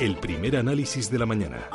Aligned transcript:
El 0.00 0.16
primer 0.16 0.56
análisis 0.56 1.10
de 1.10 1.18
la 1.18 1.26
mañana. 1.26 1.68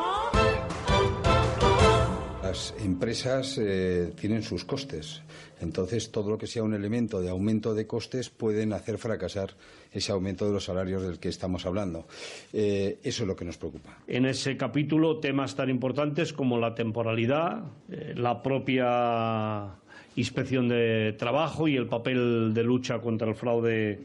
Las 2.42 2.74
empresas 2.83 3.60
eh, 3.60 4.13
tienen 4.20 4.42
sus 4.42 4.65
costes. 4.65 5.21
Entonces, 5.62 6.12
todo 6.12 6.31
lo 6.31 6.38
que 6.40 6.47
sea 6.47 6.63
un 6.63 6.74
elemento 6.74 7.22
de 7.22 7.29
aumento 7.29 7.76
de 7.76 7.85
costes 7.85 8.31
pueden 8.31 8.74
hacer 8.74 8.97
fracasar 8.97 9.51
ese 9.92 10.12
aumento 10.12 10.47
de 10.47 10.53
los 10.53 10.65
salarios 10.65 11.03
del 11.03 11.19
que 11.19 11.29
estamos 11.29 11.67
hablando. 11.67 12.08
Eh, 12.51 12.97
eso 13.03 13.24
es 13.24 13.28
lo 13.28 13.35
que 13.35 13.46
nos 13.46 13.58
preocupa. 13.58 13.99
En 14.08 14.26
ese 14.26 14.57
capítulo, 14.57 15.19
temas 15.19 15.55
tan 15.55 15.69
importantes 15.69 16.34
como 16.34 16.57
la 16.57 16.73
temporalidad, 16.73 17.63
eh, 17.91 18.13
la 18.17 18.41
propia 18.41 19.76
inspección 20.16 20.67
de 20.67 21.13
trabajo 21.13 21.67
y 21.67 21.76
el 21.76 21.88
papel 21.88 22.53
de 22.55 22.63
lucha 22.63 22.99
contra 22.99 23.27
el 23.27 23.35
fraude 23.35 23.99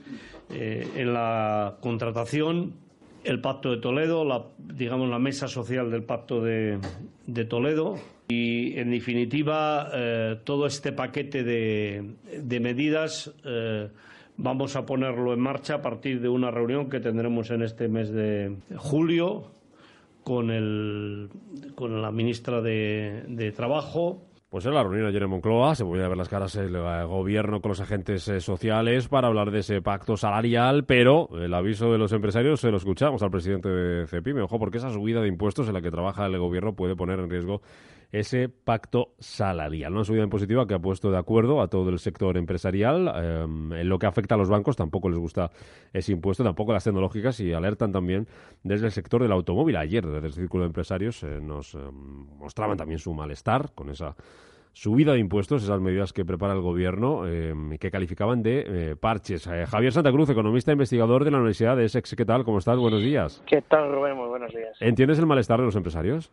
eh, 0.50 0.88
en 0.94 1.14
la 1.14 1.78
contratación, 1.80 2.89
el 3.24 3.40
Pacto 3.40 3.70
de 3.70 3.78
Toledo, 3.78 4.24
la, 4.24 4.44
digamos 4.58 5.08
la 5.08 5.18
mesa 5.18 5.48
social 5.48 5.90
del 5.90 6.02
Pacto 6.04 6.40
de, 6.42 6.78
Toledo. 7.48 7.96
Y, 8.28 8.78
en 8.78 8.90
definitiva, 8.90 9.90
eh, 9.92 10.36
todo 10.44 10.66
este 10.66 10.92
paquete 10.92 11.42
de, 11.42 12.60
medidas 12.60 13.32
eh, 13.44 13.88
vamos 14.36 14.76
a 14.76 14.86
ponerlo 14.86 15.32
en 15.32 15.40
marcha 15.40 15.76
a 15.76 15.82
partir 15.82 16.20
de 16.20 16.28
una 16.28 16.50
reunión 16.50 16.88
que 16.88 17.00
tendremos 17.00 17.50
en 17.50 17.62
este 17.62 17.88
mes 17.88 18.10
de 18.12 18.56
julio 18.76 19.50
con, 20.22 20.50
el, 20.50 21.28
con 21.74 22.00
la 22.00 22.12
ministra 22.12 22.60
de 22.60 23.52
Trabajo 23.56 24.29
pues 24.50 24.66
en 24.66 24.74
la 24.74 24.82
reunión 24.82 25.06
ayer 25.06 25.22
en 25.22 25.30
Moncloa 25.30 25.76
se 25.76 25.84
voy 25.84 26.00
a 26.00 26.08
ver 26.08 26.16
las 26.16 26.28
caras 26.28 26.56
el 26.56 26.74
eh, 26.74 27.04
gobierno 27.04 27.60
con 27.60 27.68
los 27.68 27.80
agentes 27.80 28.26
eh, 28.26 28.40
sociales 28.40 29.06
para 29.06 29.28
hablar 29.28 29.52
de 29.52 29.60
ese 29.60 29.80
pacto 29.80 30.16
salarial, 30.16 30.84
pero 30.84 31.28
el 31.40 31.54
aviso 31.54 31.92
de 31.92 31.98
los 31.98 32.12
empresarios 32.12 32.60
se 32.60 32.72
lo 32.72 32.76
escuchamos 32.76 33.22
al 33.22 33.30
presidente 33.30 33.68
de 33.68 34.08
CEPIME. 34.08 34.42
Ojo, 34.42 34.58
porque 34.58 34.78
esa 34.78 34.90
subida 34.90 35.20
de 35.20 35.28
impuestos 35.28 35.68
en 35.68 35.74
la 35.74 35.80
que 35.80 35.92
trabaja 35.92 36.26
el 36.26 36.36
gobierno 36.36 36.74
puede 36.74 36.96
poner 36.96 37.20
en 37.20 37.30
riesgo 37.30 37.62
ese 38.12 38.48
pacto 38.48 39.14
salarial. 39.18 39.92
Una 39.92 40.04
subida 40.04 40.22
impositiva 40.22 40.66
que 40.66 40.74
ha 40.74 40.78
puesto 40.78 41.10
de 41.10 41.18
acuerdo 41.18 41.60
a 41.60 41.68
todo 41.68 41.90
el 41.90 41.98
sector 41.98 42.36
empresarial. 42.36 43.12
Em, 43.14 43.72
en 43.72 43.88
lo 43.88 43.98
que 43.98 44.06
afecta 44.06 44.34
a 44.34 44.38
los 44.38 44.48
bancos 44.48 44.76
tampoco 44.76 45.08
les 45.08 45.18
gusta 45.18 45.50
ese 45.92 46.12
impuesto, 46.12 46.42
tampoco 46.42 46.72
las 46.72 46.84
tecnológicas 46.84 47.38
y 47.40 47.52
alertan 47.52 47.92
también 47.92 48.26
desde 48.62 48.86
el 48.86 48.92
sector 48.92 49.22
del 49.22 49.32
automóvil. 49.32 49.76
Ayer 49.76 50.06
desde 50.06 50.26
el 50.26 50.32
Círculo 50.32 50.64
de 50.64 50.68
Empresarios 50.68 51.22
eh, 51.22 51.40
nos 51.40 51.74
em, 51.74 51.90
mostraban 52.38 52.76
también 52.76 52.98
su 52.98 53.14
malestar 53.14 53.72
con 53.74 53.90
esa 53.90 54.16
subida 54.72 55.12
de 55.12 55.18
impuestos, 55.18 55.62
esas 55.62 55.80
medidas 55.80 56.12
que 56.12 56.24
prepara 56.24 56.54
el 56.54 56.60
gobierno 56.60 57.22
eh, 57.26 57.54
que 57.78 57.90
calificaban 57.90 58.42
de 58.42 58.64
eh, 58.66 58.96
parches. 58.96 59.46
Eh, 59.46 59.66
Javier 59.66 59.92
Santa 59.92 60.12
Cruz, 60.12 60.30
economista 60.30 60.70
e 60.70 60.74
investigador 60.74 61.24
de 61.24 61.30
la 61.30 61.38
Universidad 61.38 61.76
de 61.76 61.84
Essex, 61.84 62.14
¿qué 62.14 62.24
tal? 62.24 62.44
¿Cómo 62.44 62.58
estás? 62.58 62.78
Buenos 62.78 63.02
días. 63.02 63.42
¿Qué 63.46 63.62
tal, 63.62 63.92
Rubén? 63.92 64.16
Muy 64.16 64.29
buenos 64.52 64.54
días. 64.54 64.76
¿Entiendes 64.80 65.18
el 65.18 65.26
malestar 65.26 65.60
de 65.60 65.66
los 65.66 65.76
empresarios? 65.76 66.30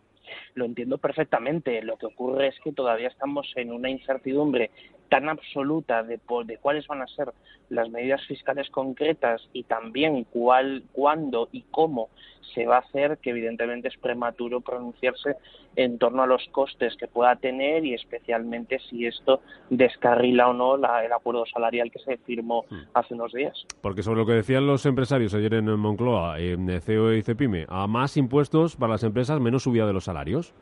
Lo 0.56 0.66
entiendo 0.66 0.98
perfectamente. 0.98 1.82
Lo 1.82 1.98
que 1.98 2.08
ocurre 2.08 2.48
es 2.48 2.56
que 2.64 2.72
todavía 2.72 3.08
estamos 3.08 3.52
en 3.56 3.72
una 3.72 3.90
incertidumbre 3.90 4.72
tan 5.10 5.30
absoluta 5.30 6.04
de, 6.04 6.20
de 6.46 6.58
cuáles 6.58 6.88
van 6.88 7.02
a 7.02 7.08
ser 7.08 7.34
las 7.70 7.90
medidas 7.90 8.26
fiscales 8.26 8.70
concretas 8.70 9.42
y 9.54 9.64
también 9.64 10.24
cuál, 10.26 10.84
cuándo 10.92 11.50
y 11.52 11.64
cómo 11.64 12.10
se 12.54 12.66
va 12.66 12.78
a 12.78 12.80
hacer, 12.80 13.18
que 13.18 13.32
evidentemente 13.32 13.90
es 13.90 13.98
prematuro 13.98 14.62
pronunciarse 14.62 15.36
en 15.76 16.00
torno 16.00 16.24
a 16.24 16.28
los 16.28 16.44
costes 16.52 16.96
que 16.98 17.08
pueda 17.08 17.36
tener 17.36 17.86
y 17.86 17.94
especialmente 17.94 18.80
si 18.90 19.06
esto 19.06 19.42
descarrila 19.70 20.50
o 20.50 20.54
no 20.54 20.76
el 20.76 21.14
acuerdo 21.14 21.46
salarial 21.46 21.92
que 21.92 22.00
se 22.00 22.18
firmó 22.18 22.66
hmm. 22.70 22.82
hace 22.94 23.14
unos 23.14 23.34
días. 23.34 23.66
Porque 23.82 24.02
sobre 24.02 24.22
lo 24.22 24.26
que 24.26 24.34
decían 24.34 24.66
los 24.66 24.86
empresarios 24.86 25.34
ayer 25.34 25.56
en 25.56 25.66
Moncloa, 25.78 26.40
en 26.40 26.82
CEO 26.82 27.14
y 27.14 27.22
Cepime, 27.22 27.66
a 27.68 27.86
más 27.86 28.18
impuestos 28.18 28.76
para 28.76 28.94
las 28.94 29.04
empresas, 29.04 29.40
menos 29.40 29.64
subida 29.64 29.86
de 29.86 29.94
los 29.94 30.06
salarios. 30.06 30.54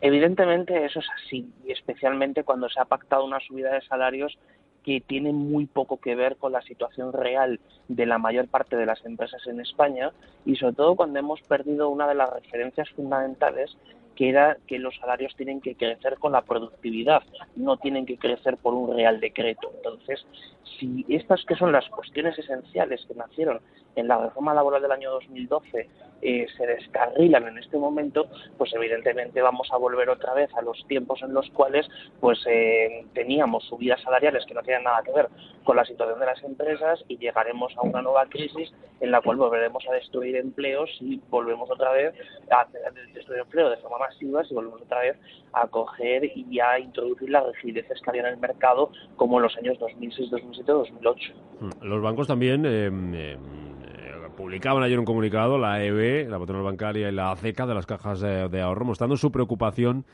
Evidentemente 0.00 0.84
eso 0.84 1.00
es 1.00 1.06
así, 1.16 1.50
y 1.66 1.72
especialmente 1.72 2.44
cuando 2.44 2.68
se 2.68 2.80
ha 2.80 2.84
pactado 2.84 3.24
una 3.24 3.40
subida 3.40 3.72
de 3.72 3.80
salarios 3.82 4.38
que 4.84 5.00
tiene 5.00 5.32
muy 5.32 5.66
poco 5.66 5.98
que 5.98 6.14
ver 6.14 6.36
con 6.36 6.52
la 6.52 6.62
situación 6.62 7.12
real 7.12 7.58
de 7.88 8.06
la 8.06 8.18
mayor 8.18 8.48
parte 8.48 8.76
de 8.76 8.86
las 8.86 9.04
empresas 9.04 9.44
en 9.46 9.60
España 9.60 10.12
y 10.46 10.56
sobre 10.56 10.74
todo 10.74 10.94
cuando 10.94 11.18
hemos 11.18 11.42
perdido 11.42 11.88
una 11.88 12.06
de 12.06 12.14
las 12.14 12.30
referencias 12.30 12.88
fundamentales 12.90 13.76
que 14.18 14.30
era 14.30 14.56
que 14.66 14.80
los 14.80 14.96
salarios 14.96 15.32
tienen 15.36 15.60
que 15.60 15.76
crecer 15.76 16.18
con 16.18 16.32
la 16.32 16.42
productividad, 16.42 17.22
no 17.54 17.76
tienen 17.76 18.04
que 18.04 18.18
crecer 18.18 18.56
por 18.56 18.74
un 18.74 18.96
real 18.96 19.20
decreto. 19.20 19.70
Entonces, 19.76 20.26
si 20.76 21.06
estas 21.08 21.44
que 21.44 21.54
son 21.54 21.70
las 21.70 21.88
cuestiones 21.88 22.36
esenciales 22.36 23.06
que 23.06 23.14
nacieron 23.14 23.60
en 23.94 24.08
la 24.08 24.18
reforma 24.18 24.54
laboral 24.54 24.82
del 24.82 24.90
año 24.90 25.12
2012 25.12 25.88
eh, 26.20 26.46
se 26.56 26.66
descarrilan 26.66 27.46
en 27.46 27.58
este 27.58 27.78
momento, 27.78 28.28
pues 28.56 28.72
evidentemente 28.74 29.40
vamos 29.40 29.68
a 29.72 29.76
volver 29.76 30.10
otra 30.10 30.34
vez 30.34 30.52
a 30.54 30.62
los 30.62 30.84
tiempos 30.88 31.22
en 31.22 31.32
los 31.32 31.48
cuales 31.50 31.88
pues 32.20 32.40
eh, 32.48 33.06
teníamos 33.14 33.64
subidas 33.64 34.02
salariales 34.02 34.44
que 34.46 34.54
no 34.54 34.62
tienen 34.62 34.82
nada 34.82 35.02
que 35.04 35.12
ver 35.12 35.28
con 35.62 35.76
la 35.76 35.84
situación 35.84 36.18
de 36.18 36.26
las 36.26 36.42
empresas 36.42 37.04
y 37.06 37.18
llegaremos 37.18 37.72
a 37.76 37.82
una 37.82 38.02
nueva 38.02 38.26
crisis 38.26 38.72
en 39.00 39.12
la 39.12 39.20
cual 39.20 39.36
volveremos 39.36 39.84
a 39.88 39.92
destruir 39.92 40.34
empleos 40.36 40.90
y 41.00 41.20
volvemos 41.30 41.70
otra 41.70 41.92
vez 41.92 42.14
a 42.50 42.66
destruir 43.14 43.40
empleo 43.40 43.70
de 43.70 43.76
forma 43.76 44.07
y 44.20 44.26
volvemos 44.54 44.82
otra 44.82 45.00
vez 45.00 45.16
a 45.52 45.66
coger 45.66 46.24
y 46.34 46.60
a 46.60 46.78
introducir 46.78 47.30
las 47.30 47.46
rigideces 47.46 48.00
que 48.00 48.10
había 48.10 48.22
en 48.22 48.34
el 48.34 48.38
mercado 48.38 48.90
como 49.16 49.38
en 49.38 49.44
los 49.44 49.56
años 49.56 49.78
2006, 49.78 50.30
2007, 50.30 50.72
2008. 50.72 51.32
Los 51.82 52.02
bancos 52.02 52.26
también 52.26 52.64
eh, 52.66 53.36
publicaban 54.38 54.84
ayer 54.84 54.98
un 55.00 55.04
comunicado, 55.04 55.58
la 55.58 55.82
EB, 55.82 56.28
la 56.28 56.38
patronal 56.38 56.62
bancaria 56.62 57.08
y 57.08 57.12
la 57.12 57.32
ACECA 57.32 57.66
de 57.66 57.74
las 57.74 57.86
cajas 57.86 58.20
de, 58.20 58.60
ahorro, 58.60 58.84
mostrando 58.84 59.16
su 59.16 59.32
preocupación 59.32 60.04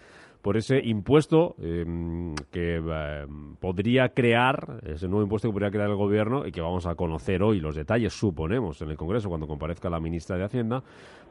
por 0.40 0.56
ese 0.56 0.80
impuesto 0.82 1.54
em, 1.58 2.34
que 2.50 2.76
em, 2.76 3.56
podría 3.56 4.10
crear, 4.10 4.80
ese 4.86 5.08
nuevo 5.08 5.24
impuesto 5.24 5.48
que 5.48 5.52
podría 5.52 5.70
crear 5.70 5.90
el 5.90 5.96
gobierno 5.96 6.46
y 6.46 6.52
que 6.52 6.62
vamos 6.62 6.86
a 6.86 6.94
conocer 6.94 7.42
hoy 7.42 7.60
los 7.60 7.76
detalles, 7.76 8.14
suponemos, 8.14 8.80
en 8.80 8.90
el 8.90 8.96
Congreso 8.96 9.28
cuando 9.28 9.46
comparezca 9.46 9.90
la 9.90 10.00
ministra 10.00 10.38
de 10.38 10.44
Hacienda, 10.44 10.82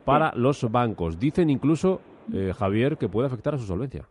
para 0.05 0.31
los 0.35 0.69
bancos. 0.71 1.19
Dicen 1.19 1.49
incluso, 1.49 1.99
eh, 2.31 2.53
Javier, 2.57 2.97
que 2.97 3.09
puede 3.09 3.27
afectar 3.27 3.55
a 3.55 3.57
su 3.57 3.65
solvencia. 3.65 4.05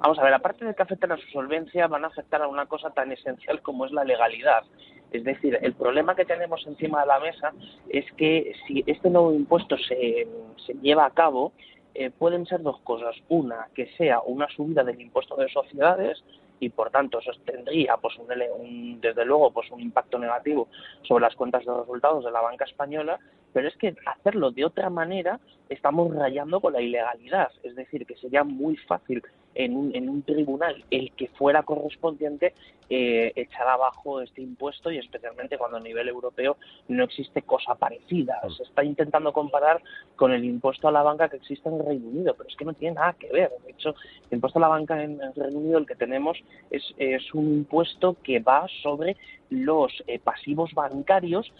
Vamos 0.00 0.18
a 0.18 0.24
ver, 0.24 0.34
aparte 0.34 0.64
de 0.64 0.74
que 0.74 0.82
afecten 0.82 1.12
a 1.12 1.16
su 1.16 1.26
solvencia, 1.28 1.86
van 1.88 2.04
a 2.04 2.08
afectar 2.08 2.42
a 2.42 2.48
una 2.48 2.66
cosa 2.66 2.90
tan 2.90 3.10
esencial 3.10 3.62
como 3.62 3.86
es 3.86 3.92
la 3.92 4.04
legalidad. 4.04 4.62
Es 5.10 5.24
decir, 5.24 5.58
el 5.60 5.74
problema 5.74 6.14
que 6.14 6.24
tenemos 6.24 6.64
encima 6.66 7.00
de 7.00 7.06
la 7.06 7.20
mesa 7.20 7.52
es 7.88 8.04
que 8.12 8.52
si 8.66 8.84
este 8.86 9.10
nuevo 9.10 9.32
impuesto 9.32 9.76
se, 9.78 10.28
se 10.64 10.74
lleva 10.74 11.06
a 11.06 11.10
cabo, 11.10 11.52
eh, 11.94 12.10
pueden 12.10 12.44
ser 12.46 12.62
dos 12.62 12.78
cosas. 12.80 13.16
Una, 13.28 13.68
que 13.74 13.86
sea 13.96 14.20
una 14.20 14.48
subida 14.48 14.84
del 14.84 15.00
impuesto 15.00 15.34
de 15.36 15.48
sociedades 15.48 16.22
y 16.60 16.70
por 16.70 16.90
tanto 16.90 17.18
eso 17.18 17.32
tendría 17.44 17.96
pues 17.96 18.16
un, 18.18 19.00
desde 19.00 19.24
luego 19.24 19.50
pues 19.52 19.70
un 19.70 19.80
impacto 19.80 20.18
negativo 20.18 20.68
sobre 21.02 21.22
las 21.22 21.34
cuentas 21.34 21.64
de 21.64 21.74
resultados 21.74 22.24
de 22.24 22.30
la 22.30 22.40
banca 22.40 22.64
española 22.64 23.18
pero 23.56 23.68
es 23.68 23.76
que 23.76 23.94
hacerlo 24.04 24.50
de 24.50 24.66
otra 24.66 24.90
manera 24.90 25.40
estamos 25.70 26.14
rayando 26.14 26.60
con 26.60 26.74
la 26.74 26.82
ilegalidad. 26.82 27.50
Es 27.62 27.74
decir 27.74 28.04
que 28.04 28.14
sería 28.16 28.44
muy 28.44 28.76
fácil 28.76 29.22
en 29.56 29.76
un, 29.76 29.94
en 29.94 30.08
un 30.08 30.22
tribunal 30.22 30.84
el 30.90 31.12
que 31.12 31.28
fuera 31.28 31.62
correspondiente 31.62 32.54
eh, 32.88 33.32
echar 33.34 33.66
abajo 33.66 34.20
este 34.20 34.42
impuesto 34.42 34.92
y 34.92 34.98
especialmente 34.98 35.58
cuando 35.58 35.78
a 35.78 35.80
nivel 35.80 36.08
europeo 36.08 36.56
no 36.88 37.04
existe 37.04 37.42
cosa 37.42 37.74
parecida. 37.74 38.40
Se 38.56 38.62
está 38.62 38.84
intentando 38.84 39.32
comparar 39.32 39.82
con 40.14 40.32
el 40.32 40.44
impuesto 40.44 40.86
a 40.86 40.92
la 40.92 41.02
banca 41.02 41.28
que 41.28 41.36
existe 41.36 41.68
en 41.68 41.76
el 41.76 41.86
Reino 41.86 42.08
Unido, 42.08 42.34
pero 42.36 42.48
es 42.48 42.54
que 42.54 42.64
no 42.64 42.74
tiene 42.74 42.94
nada 42.94 43.14
que 43.14 43.32
ver. 43.32 43.50
De 43.64 43.72
hecho, 43.72 43.94
el 44.30 44.36
impuesto 44.36 44.58
a 44.58 44.62
la 44.62 44.68
banca 44.68 45.02
en, 45.02 45.20
el 45.20 45.34
Reino 45.34 45.58
Unido 45.58 45.78
el 45.78 45.86
que 45.86 45.96
tenemos 45.96 46.38
es, 46.70 46.84
es 46.98 47.34
un 47.34 47.46
impuesto 47.48 48.16
que 48.22 48.38
va 48.38 48.66
sobre 48.82 49.16
los 49.50 49.92
eh, 50.06 50.18
pasivos 50.18 50.72
bancarios 50.74 51.52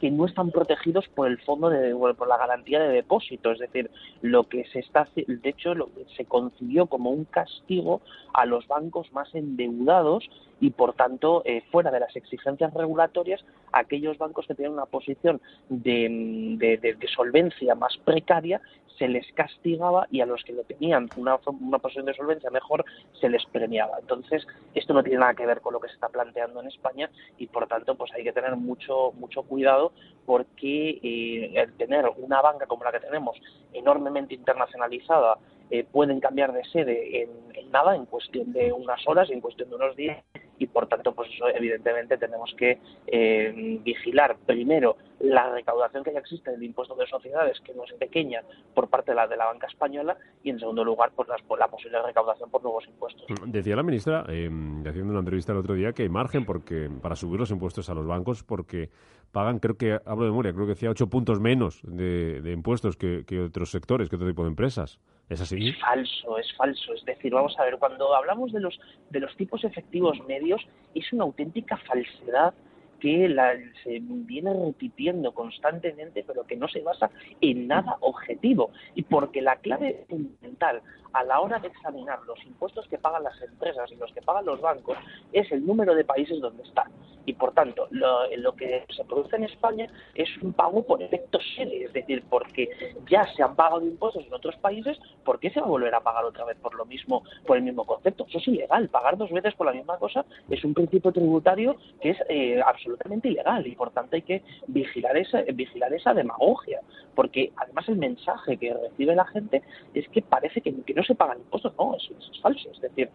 que 0.00 0.10
no 0.10 0.26
están 0.26 0.50
protegidos 0.50 1.06
por 1.08 1.28
el 1.28 1.38
fondo 1.42 1.68
de 1.68 1.94
por 2.14 2.26
la 2.26 2.38
garantía 2.38 2.80
de 2.80 2.88
depósito, 2.88 3.52
es 3.52 3.58
decir, 3.58 3.90
lo 4.22 4.44
que 4.44 4.64
se 4.66 4.80
está 4.80 5.06
de 5.14 5.48
hecho 5.48 5.74
lo 5.74 5.86
que 5.86 6.06
se 6.16 6.24
concibió 6.24 6.86
como 6.86 7.10
un 7.10 7.24
castigo 7.24 8.00
a 8.32 8.46
los 8.46 8.66
bancos 8.66 9.12
más 9.12 9.34
endeudados 9.34 10.28
y 10.60 10.70
por 10.70 10.94
tanto 10.94 11.42
eh, 11.44 11.62
fuera 11.70 11.90
de 11.90 12.00
las 12.00 12.14
exigencias 12.16 12.72
regulatorias 12.74 13.44
aquellos 13.72 14.18
bancos 14.18 14.46
que 14.46 14.54
tienen 14.54 14.72
una 14.72 14.86
posición 14.86 15.40
de, 15.68 16.96
solvencia 17.14 17.74
más 17.74 17.96
precaria 17.98 18.60
se 19.00 19.08
les 19.08 19.26
castigaba 19.32 20.06
y 20.10 20.20
a 20.20 20.26
los 20.26 20.44
que 20.44 20.52
lo 20.52 20.62
tenían 20.64 21.10
una, 21.16 21.38
una 21.46 21.78
posición 21.78 22.04
de 22.04 22.12
solvencia 22.12 22.50
mejor 22.50 22.84
se 23.18 23.30
les 23.30 23.44
premiaba. 23.46 23.96
Entonces, 23.98 24.46
esto 24.74 24.92
no 24.92 25.02
tiene 25.02 25.20
nada 25.20 25.32
que 25.32 25.46
ver 25.46 25.62
con 25.62 25.72
lo 25.72 25.80
que 25.80 25.88
se 25.88 25.94
está 25.94 26.10
planteando 26.10 26.60
en 26.60 26.68
España 26.68 27.10
y 27.38 27.46
por 27.46 27.66
tanto 27.66 27.94
pues 27.94 28.12
hay 28.12 28.24
que 28.24 28.32
tener 28.32 28.54
mucho, 28.56 29.12
mucho 29.12 29.42
cuidado 29.42 29.92
porque 30.26 31.00
eh, 31.02 31.52
el 31.54 31.72
tener 31.78 32.04
una 32.18 32.42
banca 32.42 32.66
como 32.66 32.84
la 32.84 32.92
que 32.92 33.00
tenemos 33.00 33.40
enormemente 33.72 34.34
internacionalizada 34.34 35.38
eh, 35.70 35.84
pueden 35.90 36.20
cambiar 36.20 36.52
de 36.52 36.64
sede 36.64 37.22
en, 37.22 37.70
nada, 37.70 37.94
en 37.94 38.04
cuestión 38.04 38.52
de 38.52 38.72
unas 38.72 39.00
horas, 39.06 39.30
en 39.30 39.40
cuestión 39.40 39.70
de 39.70 39.76
unos 39.76 39.96
días, 39.96 40.22
y 40.58 40.66
por 40.66 40.88
tanto, 40.88 41.14
pues 41.14 41.30
eso 41.32 41.48
evidentemente 41.48 42.18
tenemos 42.18 42.52
que 42.58 42.80
eh, 43.06 43.78
vigilar 43.82 44.36
primero 44.44 44.96
la 45.20 45.52
recaudación 45.52 46.02
que 46.02 46.12
ya 46.12 46.18
existe 46.18 46.50
del 46.50 46.62
impuesto 46.62 46.94
de 46.94 47.06
sociedades, 47.06 47.60
que 47.60 47.74
no 47.74 47.84
es 47.84 47.92
pequeña 47.94 48.42
por 48.74 48.88
parte 48.88 49.12
de 49.12 49.16
la, 49.16 49.26
de 49.26 49.36
la 49.36 49.46
banca 49.46 49.66
española, 49.66 50.16
y 50.42 50.50
en 50.50 50.58
segundo 50.58 50.84
lugar, 50.84 51.12
pues 51.14 51.28
las, 51.28 51.40
la 51.58 51.68
posible 51.68 52.02
recaudación 52.02 52.50
por 52.50 52.62
nuevos 52.62 52.86
impuestos. 52.86 53.26
Decía 53.46 53.76
la 53.76 53.82
ministra, 53.82 54.24
eh, 54.28 54.50
haciendo 54.86 55.10
una 55.10 55.20
entrevista 55.20 55.52
el 55.52 55.58
otro 55.58 55.74
día, 55.74 55.92
que 55.92 56.02
hay 56.02 56.08
margen 56.08 56.44
porque 56.44 56.90
para 57.02 57.16
subir 57.16 57.38
los 57.38 57.50
impuestos 57.50 57.90
a 57.90 57.94
los 57.94 58.06
bancos 58.06 58.42
porque 58.42 58.90
pagan, 59.30 59.58
creo 59.58 59.76
que, 59.76 59.98
hablo 60.04 60.24
de 60.24 60.30
memoria, 60.30 60.52
creo 60.52 60.66
que 60.66 60.70
decía 60.70 60.90
ocho 60.90 61.08
puntos 61.08 61.38
menos 61.38 61.80
de, 61.84 62.50
impuestos 62.52 62.96
que, 62.96 63.24
que 63.26 63.40
otros 63.40 63.70
sectores, 63.70 64.08
que 64.08 64.16
otro 64.16 64.28
tipo 64.28 64.42
de 64.42 64.48
empresas. 64.48 64.98
¿Es 65.28 65.40
así? 65.40 65.68
Es 65.68 65.78
falso, 65.78 66.38
es 66.38 66.52
falso. 66.56 66.92
Es 66.92 67.04
decir, 67.04 67.32
vamos 67.32 67.56
a 67.58 67.64
ver, 67.64 67.78
cuando 67.78 68.14
hablamos 68.14 68.52
de 68.52 68.58
los, 68.58 68.80
de 69.10 69.20
los 69.20 69.34
tipos 69.36 69.62
efectivos 69.62 70.18
medios, 70.26 70.60
es 70.94 71.12
una 71.12 71.22
auténtica 71.22 71.76
falsedad 71.76 72.52
que 73.00 73.28
la, 73.28 73.54
se 73.82 74.00
viene 74.00 74.52
repitiendo 74.54 75.32
constantemente, 75.32 76.24
pero 76.26 76.46
que 76.46 76.56
no 76.56 76.68
se 76.68 76.80
basa 76.82 77.10
en 77.40 77.66
nada 77.66 77.96
objetivo. 78.00 78.70
Y 78.94 79.02
porque 79.02 79.40
la 79.42 79.56
clave 79.56 80.04
fundamental 80.08 80.82
a 81.12 81.24
la 81.24 81.40
hora 81.40 81.58
de 81.58 81.68
examinar 81.68 82.20
los 82.26 82.38
impuestos 82.44 82.86
que 82.88 82.98
pagan 82.98 83.24
las 83.24 83.40
empresas 83.42 83.90
y 83.90 83.96
los 83.96 84.12
que 84.12 84.22
pagan 84.22 84.44
los 84.44 84.60
bancos 84.60 84.96
es 85.32 85.50
el 85.50 85.66
número 85.66 85.94
de 85.94 86.04
países 86.04 86.40
donde 86.40 86.62
están. 86.62 86.90
Y 87.30 87.34
por 87.34 87.52
tanto, 87.52 87.86
lo, 87.92 88.56
que 88.56 88.84
se 88.88 89.04
produce 89.04 89.36
en 89.36 89.44
España 89.44 89.86
es 90.16 90.28
un 90.42 90.52
pago 90.52 90.82
por 90.82 91.00
efectos 91.00 91.44
serie, 91.54 91.84
es 91.84 91.92
decir, 91.92 92.24
porque 92.28 92.68
ya 93.08 93.24
se 93.36 93.44
han 93.44 93.54
pagado 93.54 93.82
impuestos 93.82 94.26
en 94.26 94.34
otros 94.34 94.56
países, 94.56 94.98
¿por 95.24 95.38
qué 95.38 95.48
se 95.50 95.60
va 95.60 95.66
a 95.66 95.68
volver 95.68 95.94
a 95.94 96.00
pagar 96.00 96.24
otra 96.24 96.44
vez 96.44 96.56
por 96.56 96.74
lo 96.74 96.84
mismo, 96.86 97.22
por 97.46 97.56
el 97.56 97.62
mismo 97.62 97.84
concepto? 97.84 98.26
Eso 98.28 98.38
es 98.38 98.48
ilegal. 98.48 98.88
Pagar 98.88 99.16
dos 99.16 99.30
veces 99.30 99.54
por 99.54 99.68
la 99.68 99.72
misma 99.72 99.96
cosa 99.98 100.24
es 100.48 100.64
un 100.64 100.74
principio 100.74 101.12
tributario 101.12 101.76
que 102.00 102.10
es 102.10 102.18
eh, 102.28 102.60
absolutamente 102.66 103.28
ilegal 103.28 103.64
y 103.64 103.76
por 103.76 103.92
tanto 103.92 104.16
hay 104.16 104.22
que 104.22 104.42
vigilar 104.66 105.16
esa, 105.16 105.42
vigilar 105.42 105.94
esa 105.94 106.12
demagogia, 106.12 106.80
porque 107.14 107.52
además 107.54 107.88
el 107.88 107.96
mensaje 107.96 108.56
que 108.56 108.74
recibe 108.74 109.14
la 109.14 109.26
gente 109.26 109.62
es 109.94 110.08
que 110.08 110.20
parece 110.20 110.60
que, 110.62 110.72
no 110.72 111.04
se 111.04 111.14
pagan 111.14 111.38
impuestos, 111.38 111.74
no, 111.78 111.94
eso, 111.94 112.12
es 112.18 112.40
falso, 112.40 112.70
es 112.72 112.80
decir, 112.80 113.08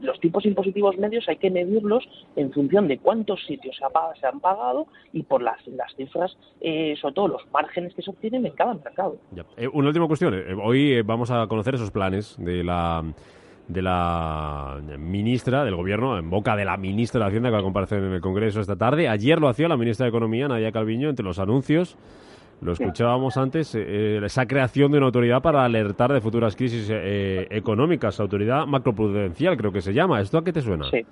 los 0.00 0.18
tipos 0.20 0.46
impositivos 0.46 0.96
medios 0.96 1.28
hay 1.28 1.36
que 1.36 1.50
medirlos 1.50 2.08
en 2.34 2.50
función 2.50 2.88
de 2.88 2.96
cuántos 2.96 3.44
sitios 3.58 3.76
se, 3.76 4.20
se 4.20 4.26
han 4.26 4.40
pagado 4.40 4.86
y 5.12 5.22
por 5.22 5.42
las, 5.42 5.66
las 5.68 5.94
cifras, 5.96 6.36
eh, 6.60 6.94
sobre 7.00 7.14
todo 7.14 7.28
los 7.28 7.42
márgenes 7.52 7.94
que 7.94 8.02
se 8.02 8.10
obtienen 8.10 8.46
en 8.46 8.52
cada 8.52 8.74
mercado. 8.74 9.16
Eh, 9.56 9.68
una 9.72 9.88
última 9.88 10.06
cuestión, 10.06 10.34
eh, 10.34 10.54
hoy 10.62 11.02
vamos 11.02 11.30
a 11.30 11.46
conocer 11.46 11.74
esos 11.74 11.90
planes 11.90 12.36
de 12.38 12.64
la 12.64 13.04
de 13.68 13.82
la 13.82 14.80
ministra 14.98 15.62
del 15.62 15.76
Gobierno, 15.76 16.18
en 16.18 16.30
boca 16.30 16.56
de 16.56 16.64
la 16.64 16.78
ministra 16.78 17.20
de 17.20 17.26
Hacienda 17.26 17.50
que 17.50 17.52
va 17.52 17.58
a 17.58 17.62
comparecer 17.62 18.02
en 18.02 18.12
el 18.12 18.20
Congreso 18.22 18.60
esta 18.60 18.76
tarde. 18.76 19.08
Ayer 19.08 19.38
lo 19.38 19.48
hacía 19.48 19.68
la 19.68 19.76
ministra 19.76 20.04
de 20.04 20.08
Economía, 20.08 20.48
Nadia 20.48 20.72
Calviño, 20.72 21.10
entre 21.10 21.24
los 21.24 21.38
anuncios. 21.38 21.98
Lo 22.60 22.72
escuchábamos 22.72 23.36
antes, 23.36 23.74
eh, 23.74 23.84
eh, 23.86 24.20
esa 24.24 24.46
creación 24.46 24.90
de 24.90 24.98
una 24.98 25.06
autoridad 25.06 25.40
para 25.40 25.64
alertar 25.64 26.12
de 26.12 26.20
futuras 26.20 26.56
crisis 26.56 26.88
eh, 26.90 27.46
económicas, 27.50 28.18
autoridad 28.18 28.66
macroprudencial 28.66 29.56
creo 29.56 29.70
que 29.70 29.80
se 29.80 29.92
llama. 29.92 30.20
¿Esto 30.20 30.38
a 30.38 30.44
qué 30.44 30.52
te 30.52 30.60
suena? 30.60 30.90
Sí. 30.90 31.04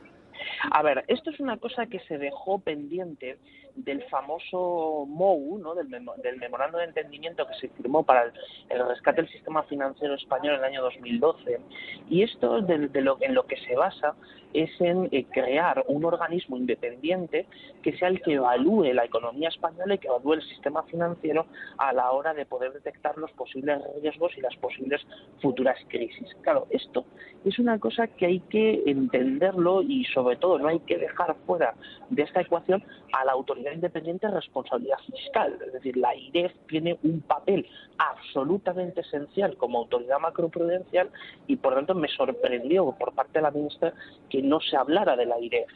A 0.71 0.83
ver, 0.83 1.05
esto 1.09 1.31
es 1.31 1.41
una 1.41 1.57
cosa 1.59 1.87
que 1.87 2.01
se 2.01 2.19
dejó 2.19 2.59
pendiente 2.59 3.39
del 3.77 4.03
famoso 4.05 5.05
MOU, 5.07 5.59
¿no? 5.59 5.75
del, 5.75 5.89
del 5.91 6.37
memorando 6.39 6.79
de 6.79 6.85
entendimiento 6.85 7.47
que 7.47 7.55
se 7.55 7.69
firmó 7.69 8.05
para 8.05 8.25
el, 8.71 8.89
rescate 8.89 9.23
del 9.23 9.31
sistema 9.31 9.63
financiero 9.65 10.15
español 10.15 10.55
en 10.55 10.61
el 10.61 10.65
año 10.65 10.83
2012. 10.83 11.61
Y 12.09 12.23
esto 12.23 12.63
de, 12.63 12.91
en 12.95 13.35
lo 13.35 13.47
que 13.47 13.57
se 13.59 13.77
basa 13.77 14.15
es 14.55 14.71
en 14.81 15.09
eh, 15.13 15.27
crear 15.31 15.85
un 15.89 16.05
organismo 16.05 16.57
independiente 16.57 17.47
que 17.83 17.97
sea 17.99 18.09
el 18.09 18.23
que 18.23 18.35
evalúe 18.35 18.95
la 18.95 19.05
economía 19.05 19.49
española 19.49 19.95
y 19.95 19.99
que 19.99 20.09
evalúe 20.09 20.35
el 20.35 20.43
sistema 20.43 20.83
financiero 20.85 21.47
a 21.77 21.93
la 21.93 22.11
hora 22.13 22.33
de 22.33 22.47
poder 22.47 22.73
detectar 22.73 23.19
los 23.19 23.31
posibles 23.33 23.83
riesgos 24.01 24.33
y 24.39 24.41
las 24.41 24.57
posibles 24.57 25.07
futuras 25.43 25.79
crisis. 25.89 26.35
Claro, 26.41 26.67
esto 26.71 27.05
es 27.45 27.59
una 27.59 27.79
cosa 27.79 28.07
que 28.07 28.27
hay 28.27 28.41
que 28.41 28.83
entenderlo 28.87 29.83
y 29.83 30.05
sobre 30.07 30.37
todo 30.37 30.46
no 30.59 30.69
hay 30.69 30.81
que 30.81 30.99
dejar 30.99 31.35
fuera 31.47 31.75
de 32.11 32.23
esta 32.23 32.41
ecuación 32.41 32.83
a 33.13 33.25
la 33.25 33.33
autoridad 33.33 33.73
independiente 33.73 34.27
de 34.27 34.35
responsabilidad 34.35 34.99
fiscal. 35.11 35.59
Es 35.67 35.73
decir, 35.73 35.97
la 35.97 36.15
IREF 36.15 36.53
tiene 36.69 36.99
un 37.03 37.21
papel 37.21 37.67
absolutamente 37.99 39.01
esencial 39.01 39.57
como 39.57 39.79
autoridad 39.79 40.19
macroprudencial 40.21 41.11
y 41.47 41.57
por 41.57 41.75
tanto 41.75 41.95
me 41.95 42.09
sorprendió 42.09 42.93
por 42.93 43.13
parte 43.15 43.39
de 43.39 43.43
la 43.43 43.51
ministra 43.51 43.93
que 44.31 44.43
no 44.43 44.61
se 44.61 44.77
hablara 44.77 45.17
de 45.17 45.27
la 45.27 45.39
IREF. 45.41 45.71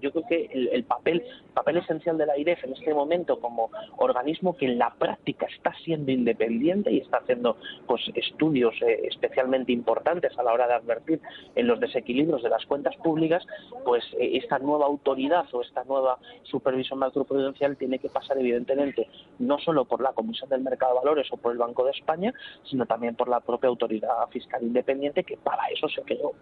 Yo 0.00 0.12
creo 0.12 0.24
que 0.28 0.50
el, 0.72 0.84
papel, 0.84 1.22
papel 1.54 1.78
esencial 1.78 2.18
de 2.18 2.26
la 2.26 2.38
IREF 2.38 2.64
en 2.64 2.72
este 2.72 2.92
momento 2.92 3.40
como 3.40 3.70
organismo 3.96 4.56
que 4.56 4.66
en 4.66 4.78
la 4.78 4.94
práctica 4.94 5.46
está 5.46 5.72
siendo 5.84 6.12
independiente 6.12 6.90
y 6.90 6.98
está 6.98 7.18
haciendo 7.18 7.56
pues 7.86 8.02
estudios 8.14 8.74
eh, 8.82 9.06
especialmente 9.08 9.72
importantes 9.72 10.36
a 10.38 10.42
la 10.42 10.52
hora 10.52 10.66
de 10.66 10.74
advertir 10.74 11.20
en 11.54 11.66
los 11.66 11.80
desequilibrios 11.80 12.42
de 12.42 12.48
las 12.48 12.64
cuentas 12.66 12.96
públicas, 12.96 13.46
pues 13.84 14.04
eh, 14.18 14.36
esta 14.36 14.58
nueva 14.58 14.86
autoridad 14.86 15.46
o 15.52 15.62
esta 15.62 15.84
nueva 15.84 16.18
supervisión 16.42 16.98
macroprudencial 16.98 17.76
tiene 17.76 17.98
que 17.98 18.08
pasar 18.08 18.38
evidentemente 18.38 19.08
no 19.38 19.58
solo 19.58 19.84
por 19.84 20.00
la 20.00 20.12
Comisión 20.12 20.48
del 20.50 20.62
Mercado 20.62 20.94
de 20.94 20.98
Valores 21.00 21.28
o 21.32 21.36
por 21.36 21.52
el 21.52 21.58
Banco 21.58 21.84
de 21.84 21.92
España, 21.92 22.32
sino 22.64 22.86
también 22.86 23.14
por 23.14 23.28
la 23.28 23.40
propia 23.40 23.68
autoridad 23.68 24.28
fiscal 24.30 24.62
independiente 24.62 25.24
que 25.24 25.36
para 25.36 25.66
eso 25.68 25.88
se 25.88 26.02
creó. 26.02 26.32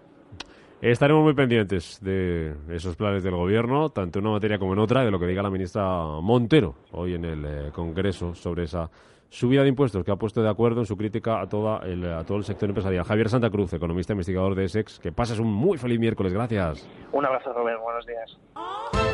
Estaremos 0.83 1.25
muy 1.25 1.33
pendientes 1.33 1.99
de 2.03 2.55
esos 2.69 2.97
planes 2.97 3.23
del 3.23 3.35
Gobierno, 3.35 3.89
tanto 3.89 4.19
en 4.19 4.27
una 4.27 4.35
materia 4.35 4.59
como 4.59 4.75
en 4.75 4.79
otra, 4.79 5.05
de 5.05 5.11
lo 5.11 5.19
que 5.19 5.27
diga 5.27 5.43
la 5.43 5.51
ministra 5.51 5.83
Montero 6.21 6.75
hoy 6.93 7.15
en 7.15 7.25
el 7.25 7.45
eh, 7.45 7.71
Congreso 7.73 8.35
sobre 8.35 8.65
esa 8.65 8.91
subida 9.31 9.63
de 9.63 9.69
impuestos 9.69 10.05
que 10.05 10.11
ha 10.11 10.17
puesto 10.17 10.43
de 10.43 10.51
acuerdo 10.51 10.81
en 10.81 10.87
su 10.87 10.97
crítica 10.97 11.41
a, 11.41 11.49
toda 11.49 11.79
el, 11.87 12.05
a 12.13 12.25
todo 12.25 12.37
el 12.37 12.45
sector 12.45 12.69
empresarial. 12.69 13.05
Javier 13.05 13.31
Santa 13.31 13.49
Cruz, 13.49 13.73
economista 13.73 14.13
e 14.13 14.15
investigador 14.15 14.55
de 14.55 14.65
ESEX, 14.65 14.99
que 14.99 15.13
pases 15.13 15.39
un 15.39 15.51
muy 15.51 15.79
feliz 15.79 15.99
miércoles. 15.99 16.33
Gracias. 16.35 16.87
Un 17.11 17.25
abrazo, 17.25 17.55
Rubén. 17.55 17.77
Buenos 17.83 18.07
días. 18.07 19.06